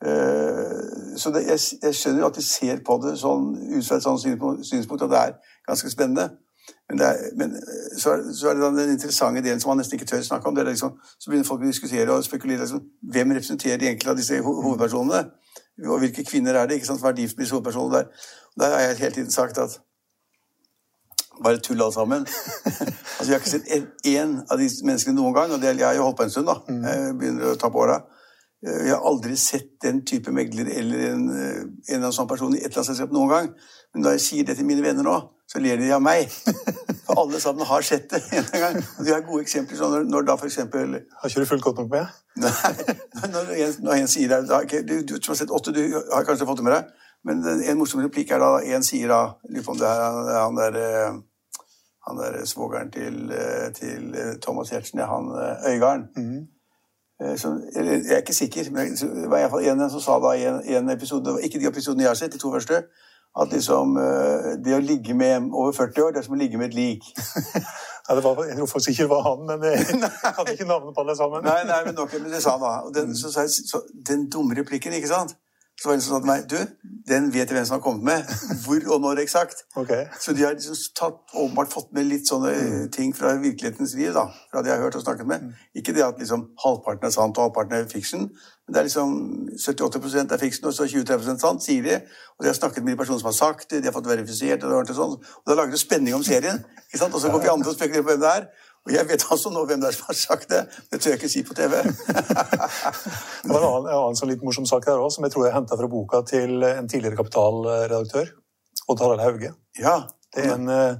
[0.05, 3.99] Eh, så det, jeg, jeg skjønner jo at de ser på det sånn, ut fra
[3.99, 5.37] et sånt synspunkt, at det er
[5.69, 6.29] ganske spennende.
[6.89, 9.81] Men, det er, men eh, så, er, så er det den interessante delen som man
[9.81, 10.55] nesten ikke tør snakke om.
[10.55, 12.61] det er liksom, Så begynner folk å diskutere og spekulere.
[12.65, 15.23] Liksom, hvem representerer de enkelte av disse ho hovedpersonene?
[15.89, 16.79] Og hvilke kvinner er det?
[16.79, 18.29] ikke sant, Hva er de hovedpersonene der?
[18.53, 19.79] Og Der har jeg hele tiden sagt at
[21.43, 22.27] bare tull alle sammen.
[23.17, 23.67] altså, Vi har ikke sett
[24.07, 26.47] én av de menneskene noen gang, og det, jeg har jo holdt på en stund.
[26.47, 26.59] da.
[26.69, 27.99] Jeg begynner å ta på åra.
[28.65, 32.53] Jeg har aldri sett den type megler eller en, eh, en eller annen sånn person
[32.55, 33.49] i et eller annet selskap noen gang.
[33.93, 36.31] Men da jeg sier det til mine venner nå, så ler de av meg.
[37.05, 38.79] For alle sammen har sett det en gang.
[38.97, 39.77] Og de har gode eksempler.
[39.77, 42.15] sånn når, når da for eksempel Har ikke du fulgt godt nok med?
[42.41, 45.75] Nei, når en, når en sier det, okay, ok, du, du som har sett åtte,
[45.75, 46.89] du har kanskje fått det med deg.
[47.25, 50.57] Men en morsom replikk er da en sier da Lurer på om det er han,
[50.57, 51.21] der eh,
[52.09, 56.09] han der svogeren til, eh, til eh, Thomas Giertsen, ja, han eh, Øygarden.
[56.17, 56.43] Eh,
[57.37, 60.19] som- eller, jeg er ikke sikker, men det var i hvert fall en som sa
[60.19, 62.83] da i en, i en episode, ikke de episodene jeg har sett, de to første,
[63.41, 66.57] at liksom eh, det å ligge med over 40 år, det er som å ligge
[66.57, 67.03] med et lik.
[68.05, 70.93] Ja, det var, jeg tror faktisk ikke det var han, men jeg, hadde ikke navnet
[70.93, 71.41] på alle sammen.
[71.41, 72.73] Nei, nei, men nok, men det sa han da.
[72.85, 75.33] Og den, så, så, så, den dumme replikken, ikke sant?
[75.75, 76.59] Så var det sånn til meg, du,
[77.09, 78.29] den vet jeg hvem som har kommet med.
[78.63, 79.65] Hvor og når eksakt.
[79.75, 80.05] Okay.
[80.19, 84.13] Så de har liksom tatt, åpenbart fått med litt sånne eh, ting fra virkelighetens liv,
[84.15, 84.23] da.
[84.49, 85.49] Fra det jeg har hørt og snakket med.
[85.75, 89.11] Ikke det at liksom halvparten er sant og halvparten er fiction, men det er liksom
[89.59, 91.99] 78% er fiction og så 20-30 sant, sier de.
[92.37, 94.63] Og de har snakket med de personene som har sagt det, de har fått verifisert
[94.63, 95.19] det, og det har sånn.
[95.19, 97.13] Og da lager det spenning om serien, ikke sant?
[97.13, 98.47] Og så går vi andre og spekulerer på hvem det er.
[98.85, 100.61] Og jeg vet altså nå hvem det er som har sagt det.
[100.91, 101.79] Det tør jeg ikke si på TV.
[103.45, 105.47] Det var en annen, en annen sånn litt morsom sak der også, som jeg tror
[105.47, 108.29] jeg henta fra boka til en tidligere Kapital-redaktør,
[108.89, 109.55] Odd Harald Hauge.
[109.81, 109.97] ja.
[110.35, 110.95] Det er en, eh,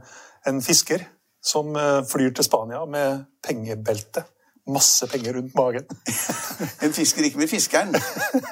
[0.47, 1.01] en fisker
[1.43, 4.23] som eh, flyr til Spania med pengebelte.
[4.67, 5.85] Masse penger rundt magen.
[6.85, 7.91] En fisker ikke med fiskeren.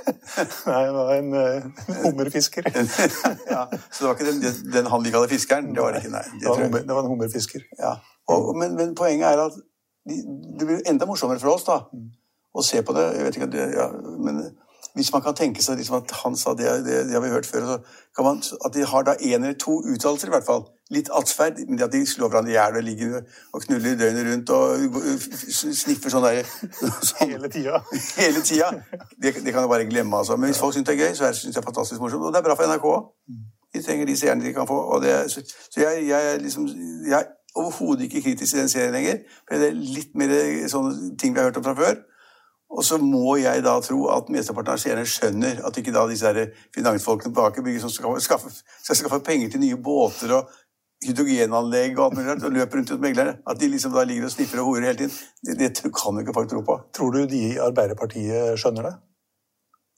[0.70, 1.64] Nei, det var en eh,
[2.04, 2.68] hummerfisker.
[3.56, 3.64] ja.
[3.92, 5.72] Så det var ikke den, den han de kaller fiskeren.
[5.74, 6.24] Det var det ikke, nei.
[6.34, 7.66] Det Det var, hummer, det var en hummerfisker.
[7.80, 7.94] Ja.
[8.28, 9.58] Og, men, men poenget er at
[10.10, 10.20] de,
[10.60, 11.80] det blir enda morsommere for oss da,
[12.54, 13.08] å se på det.
[13.18, 13.88] Jeg vet ikke, det, ja,
[14.28, 14.44] men
[14.96, 17.48] hvis man kan tenke seg liksom at han sa det, det, det har vi hørt
[17.50, 17.78] før, så
[18.16, 20.68] kan man, at de har da en eller to uttalelser i hvert fall.
[20.94, 23.16] Litt atferd, men at de slår hverandre i hjel og ligger
[23.54, 24.86] og knuller døgnet rundt og
[25.50, 27.82] sniffer sånn der sånn, Hele tida.
[28.22, 28.70] hele tida.
[29.18, 30.38] Det, det kan du bare glemme, altså.
[30.38, 32.30] Men hvis folk syns det er gøy, så synes jeg det er fantastisk morsomt.
[32.30, 32.88] Og det er bra for NRK.
[33.74, 34.80] De trenger de seerne de kan få.
[35.34, 36.70] Så så jeg, jeg, liksom,
[37.10, 39.24] jeg er overhodet ikke kritisk til den serien lenger.
[39.48, 40.38] For det er litt mer
[40.70, 42.04] sånne ting vi har hørt om fra før.
[42.74, 46.26] Og så må jeg da tro at mesteparten av seerne skjønner at ikke da disse
[46.26, 48.50] her finansfolkene bak i bygget som skal skaffe,
[48.82, 50.50] skal skaffe penger til nye båter og
[51.06, 54.30] hydrogenanlegg og alt mulig rart, og løper rundt hos meglerne, at de liksom da ligger
[54.30, 56.78] og sniffer og horer hele tiden, det, det kan jo ikke folk tro på.
[56.96, 58.94] Tror du de i Arbeiderpartiet skjønner det?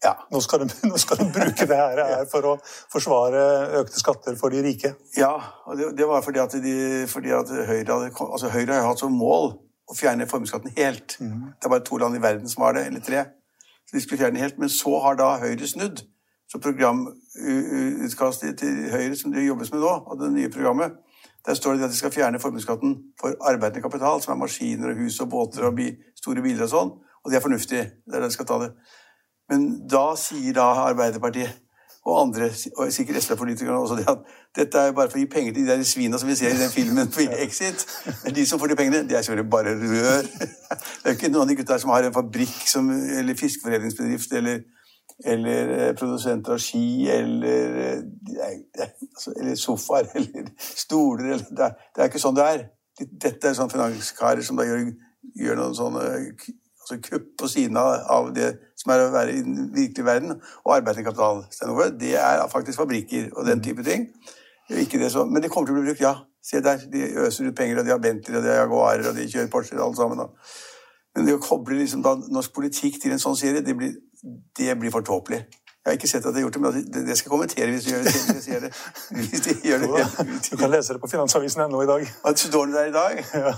[0.04, 0.14] Ja.
[0.34, 2.56] Nå skal, de, nå skal de bruke det her, her for å
[2.94, 3.44] forsvare
[3.82, 4.92] økte skatter for de rike.
[5.18, 5.34] Ja,
[5.66, 6.76] og det, det var fordi at, de,
[7.10, 9.56] fordi at Høyre hadde altså Høyre har hatt som mål
[9.88, 11.18] å fjerne formuesskatten helt.
[11.20, 13.26] Det er bare to land i verden som har det, eller tre.
[13.86, 16.02] Så de skulle fjerne helt, Men så har da Høyre snudd.
[16.52, 20.92] Så programutkastet til Høyre som det jobbes med nå, og det nye programmet,
[21.46, 24.98] der står det at de skal fjerne formuesskatten for arbeidende kapital, som er maskiner og
[24.98, 25.80] hus og båter og
[26.16, 26.92] store biler og sånn.
[27.24, 27.82] Og det er fornuftig.
[28.06, 28.72] Det er det de skal ta det.
[29.50, 31.65] Men da sier da Arbeiderpartiet
[32.06, 34.18] og andre, og sikkert SV-politikerne også, det at
[34.56, 36.60] dette er bare for å gi penger til de der svina som vi ser i
[36.60, 37.86] den filmen på Exit.
[38.24, 40.30] Men de som får de pengene, det er selvfølgelig bare rør.
[41.02, 44.62] Det er ikke noen av de gutta som har en fabrikk som, eller fiskeforedlingsbedrift eller,
[45.34, 51.26] eller eh, produsenter av ski eller, eh, altså, eller sofaer eller stoler.
[51.26, 52.68] Eller, det, er, det er ikke sånn det er.
[53.02, 54.86] Dette er sånne finanskarer som da gjør,
[55.42, 56.06] gjør noen sånne
[56.86, 60.76] altså kupp på siden av, det som er å være i den virkelige verden, og
[60.76, 61.44] arbeidende kapital.
[61.52, 64.08] Stein Det er faktisk fabrikker og den type ting.
[64.70, 66.16] Ikke det så, men det kommer til å bli brukt, ja.
[66.46, 69.16] Se der, de øser ut penger, og de har Bentley, og de har Jaguarer, og
[69.18, 70.22] de kjører Porscher, alle sammen.
[70.22, 70.28] Da.
[71.16, 73.96] Men det å koble liksom da norsk politikk til en sånn serie, det blir,
[74.58, 75.42] det blir for tåpelig.
[75.86, 77.84] Jeg har ikke sett at de har gjort det, men det, skal jeg kommentere hvis
[77.86, 78.14] de gjør det.
[78.14, 78.72] Hvis de det.
[79.30, 80.08] Hvis de gjør det.
[80.50, 82.08] Du kan lese det på Finansavisen ennå i dag.
[82.26, 83.22] At dårlig det er i dag?
[83.34, 83.54] Ja.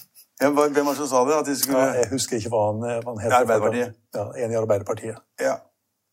[0.50, 1.36] hvem var det som sa det?
[1.38, 1.82] At de skulle...
[1.82, 3.36] Ja, jeg husker ikke hva han, hva han er heter.
[3.42, 3.94] Arbeiderpartiet.
[4.16, 5.20] Ja, En i Arbeiderpartiet.
[5.40, 5.58] Ja.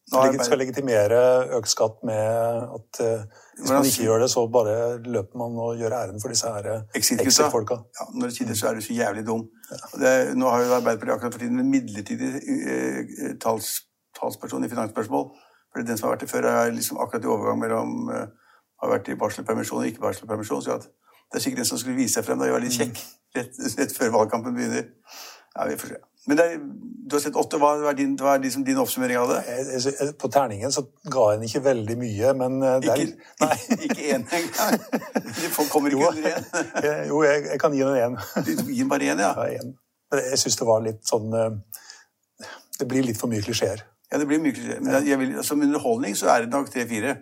[0.09, 1.17] Nå Skal, er leg- skal legitimere
[1.59, 5.75] økt skatt med at uh, hvis man ikke gjør det, så bare løper man og
[5.77, 7.77] gjør æren for disse her eh, exit-folka.
[7.99, 9.43] Ja, når det sitter, så er du så jævlig dum.
[10.01, 13.69] Det, nå har jo Arbeiderpartiet akkurat for tiden en midlertidig uh, tals,
[14.17, 15.29] talsperson i finansspørsmål.
[15.69, 18.25] Fordi den som har vært det før, er liksom akkurat i overgang mellom uh,
[18.81, 20.65] har vært i barselpermisjon og ikke barselpermisjon.
[20.65, 22.97] Så det er sikkert en som skulle vise seg frem da jeg var litt kjekk
[23.35, 24.89] rett, rett før valgkampen begynner.
[25.55, 25.99] Ja, vi får se.
[26.27, 26.57] Men det er,
[27.09, 27.57] du har sett åtte.
[27.57, 29.37] Hva er din, hva er liksom din oppsummering av det?
[29.47, 32.95] Jeg- jeg- På terningen så ga jeg den ikke veldig mye, men der, det er
[32.95, 34.79] Ikke, ikke én engang?
[35.55, 37.07] Folk kommer ikke Jo, under én.
[37.11, 38.19] jo jeg, jeg kan gi den én.
[38.45, 39.31] Du gir den bare én, ja?
[39.37, 39.73] Ja, en.
[40.11, 41.49] Men jeg syns det var litt sånn eh,
[42.79, 43.81] Det blir litt for mye klisjeer.
[44.11, 44.79] Ja, det blir mye klisjeer.
[44.81, 47.17] Men jeg vil, som underholdning så er det nok tre-fire.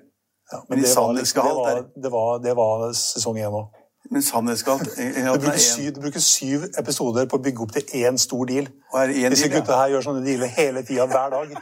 [0.51, 3.65] Ja, Men i det var, sannhetsgehalt det, var, det, var, det var sesong én òg.
[4.11, 8.19] Men sannhetsgalt du, bruker syv, du bruker syv episoder på å bygge opp til én
[8.21, 8.69] stor deal.
[9.33, 11.55] Disse gutta her gjør sånne dealer hele tida, hver dag.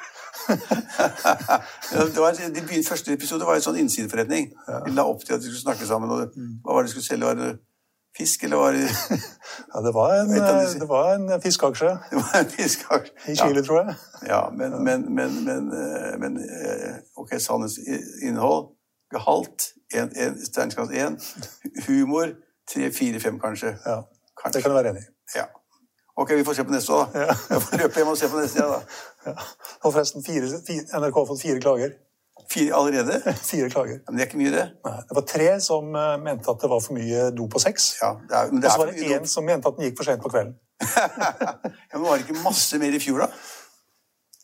[2.21, 4.51] var, de første episode var en sånn innsideforretning.
[4.85, 6.11] De la opp til at de skulle snakke sammen.
[6.11, 7.31] Og hva var det de skulle selge?
[7.31, 7.55] Var det
[8.17, 8.85] fisk, eller var det
[9.73, 10.29] Ja, det var en,
[10.79, 11.97] det var en fiskeaksje.
[12.11, 13.13] Det var en fiskeaksje.
[13.25, 13.65] I Chile, ja.
[13.65, 13.95] tror jeg.
[14.27, 15.73] Ja, men, men, men, men,
[16.21, 16.39] men
[17.15, 18.74] Ok, sannhetsinnhold,
[19.13, 21.19] gehalt en, en, Stjerneskatt 1.
[21.87, 22.33] Humor
[22.71, 23.75] 3, 4, 5, kanskje.
[23.85, 24.01] Ja,
[24.41, 24.57] kanskje.
[24.57, 25.11] Det kan du være enig i.
[25.35, 25.45] Ja.
[26.15, 27.25] Ok, vi får se på neste, da.
[27.25, 27.35] Ja.
[27.51, 28.99] Jeg får løpe hjem og se på neste, ja, da.
[29.25, 29.33] Ja.
[29.83, 31.97] Og forresten, fire, fire, NRK har fått fire klager.
[32.51, 33.33] Fire allerede?
[33.51, 33.99] fire klager.
[34.07, 34.65] Men det er ikke mye, det.
[34.87, 37.89] Nei, Det var tre som uh, mente at det var for mye dop og sex.
[37.99, 39.99] Ja, det er, men det og så var det én som mente at den gikk
[39.99, 40.55] for sent på kvelden.
[40.85, 43.29] ja, men Var det ikke masse mer i fjor, da?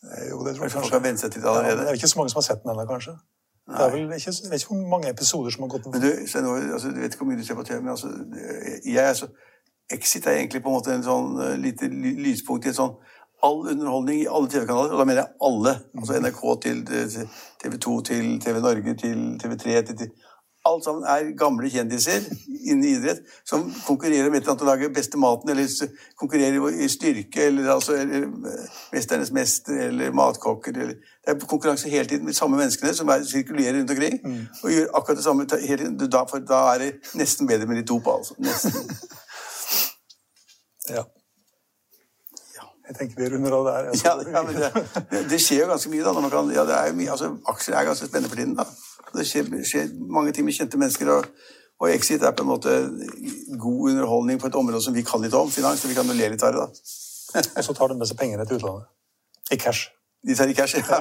[0.01, 0.79] Jo, det tror jeg kanskje.
[0.81, 1.77] Folk har vent seg til det allerede.
[1.77, 3.15] Ja, det er ikke så mange som har sett den ennå, kanskje.
[3.71, 6.09] Det er vel ikke, jeg vet ikke hvor mange episoder som har gått Men du,
[6.45, 8.11] nå, altså, du vet ikke hvor mye du ser på TV, men altså,
[8.85, 9.31] jeg er så
[9.91, 12.93] Exit er egentlig på en måte en sånn uh, lite lyspunkt i en sånn
[13.43, 15.73] all underholdning i alle TV-kanaler, og da mener jeg alle.
[15.97, 16.83] Altså NRK til
[17.63, 20.11] TV 2 til TV Norge til TV3 til, til
[20.71, 22.25] Alt sammen er gamle kjendiser
[22.61, 26.89] innen idrett som konkurrerer om et eller annet å lage beste maten, eller konkurrerer i
[26.91, 32.25] styrke, eller altså eller, eh, Mesternes mester, eller matkokker eller, Det er konkurranse hele tiden
[32.25, 34.19] med de samme menneskene som er, sirkulerer rundt omkring.
[34.25, 34.47] Mm.
[34.63, 35.97] Og gjør akkurat det samme hele tiden.
[36.09, 38.35] Da, for da er det nesten bedre med litt dop, altså.
[38.39, 38.89] Nesten.
[40.89, 41.03] Ja.
[42.91, 43.85] Jeg tenker vi runder av der.
[44.03, 46.29] Ja, ja, men det, det, skjer jo ganske mye, da.
[46.33, 48.57] Kan, ja, det er mye, altså, aksjer er ganske spennende for tiden.
[48.57, 48.65] da.
[49.15, 51.11] Det skjer, skjer mange ting med kjente mennesker.
[51.11, 51.25] og,
[51.81, 52.75] og Exit er på en måte
[53.59, 55.81] god underholdning på et område som vi kan litt om, finans.
[55.81, 56.67] så vi kan jo le litt av det.
[56.67, 57.41] da.
[57.57, 58.87] og så tar de med seg pengene til utlandet.
[59.51, 59.89] I cash.
[60.27, 60.99] De tar i cash, ja.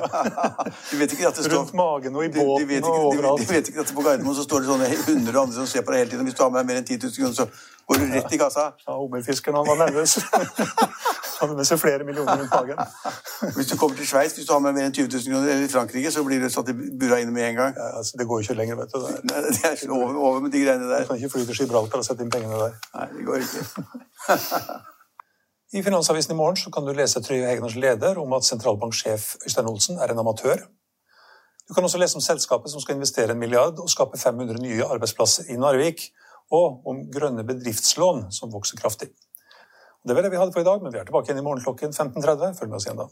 [0.91, 3.43] Du vet ikke at det står Rundt magen og i båten de, de og overalt.
[3.43, 5.93] De, vet ikke at på Gardermoen så står det sånne hundre andre som ser på
[5.93, 6.25] deg hele tiden.
[6.25, 7.45] Hvis du har med deg mer enn 10 000 kroner, så
[7.91, 8.65] går du rett i kassa.
[8.87, 10.17] Ja, Hummerfiskeren han var nervøs.
[11.41, 12.81] Hadde med seg flere millioner rundt magen.
[13.57, 15.71] Hvis du kommer til Sveits, hvis du har med mer enn 20 000 kroner, eller
[15.73, 17.79] Frankrike, så blir du satt i bura inne med en gang.
[17.79, 18.99] Ja, altså, det går jo ikke lenger, vet du.
[19.01, 21.07] Det er, Nei, det er over, over, med de greiene der.
[21.07, 22.77] Du kan ikke fly til Gibraltar og sette inn pengene der.
[22.99, 23.65] Nei, det går ikke.
[25.81, 29.71] I Finansavisen i morgen så kan du lese Trygve Hegners leder om at sentralbanksjef Øystein
[29.71, 30.67] Olsen er en amatør.
[31.69, 34.85] Du kan også lese om selskapet som skal investere en milliard og skape 500 nye
[34.85, 36.09] arbeidsplasser i Narvik,
[36.51, 39.13] og om grønne bedriftslån som vokser kraftig.
[40.09, 41.61] Det var det vi hadde for i dag, men vi er tilbake igjen i morgen
[41.63, 42.55] klokken 15.30.
[42.59, 43.09] Følg med oss igjen da.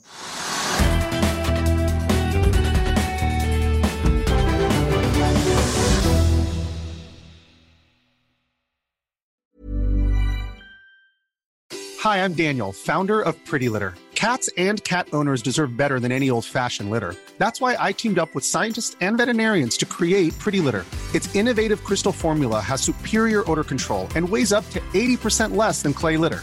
[12.00, 13.94] Hi, I'm Daniel, founder of Pretty Litter.
[14.14, 17.14] Cats and cat owners deserve better than any old-fashioned litter.
[17.36, 20.86] That's why I teamed up with scientists and veterinarians to create Pretty Litter.
[21.14, 25.92] Its innovative crystal formula has superior odor control and weighs up to 80% less than
[25.92, 26.42] clay litter.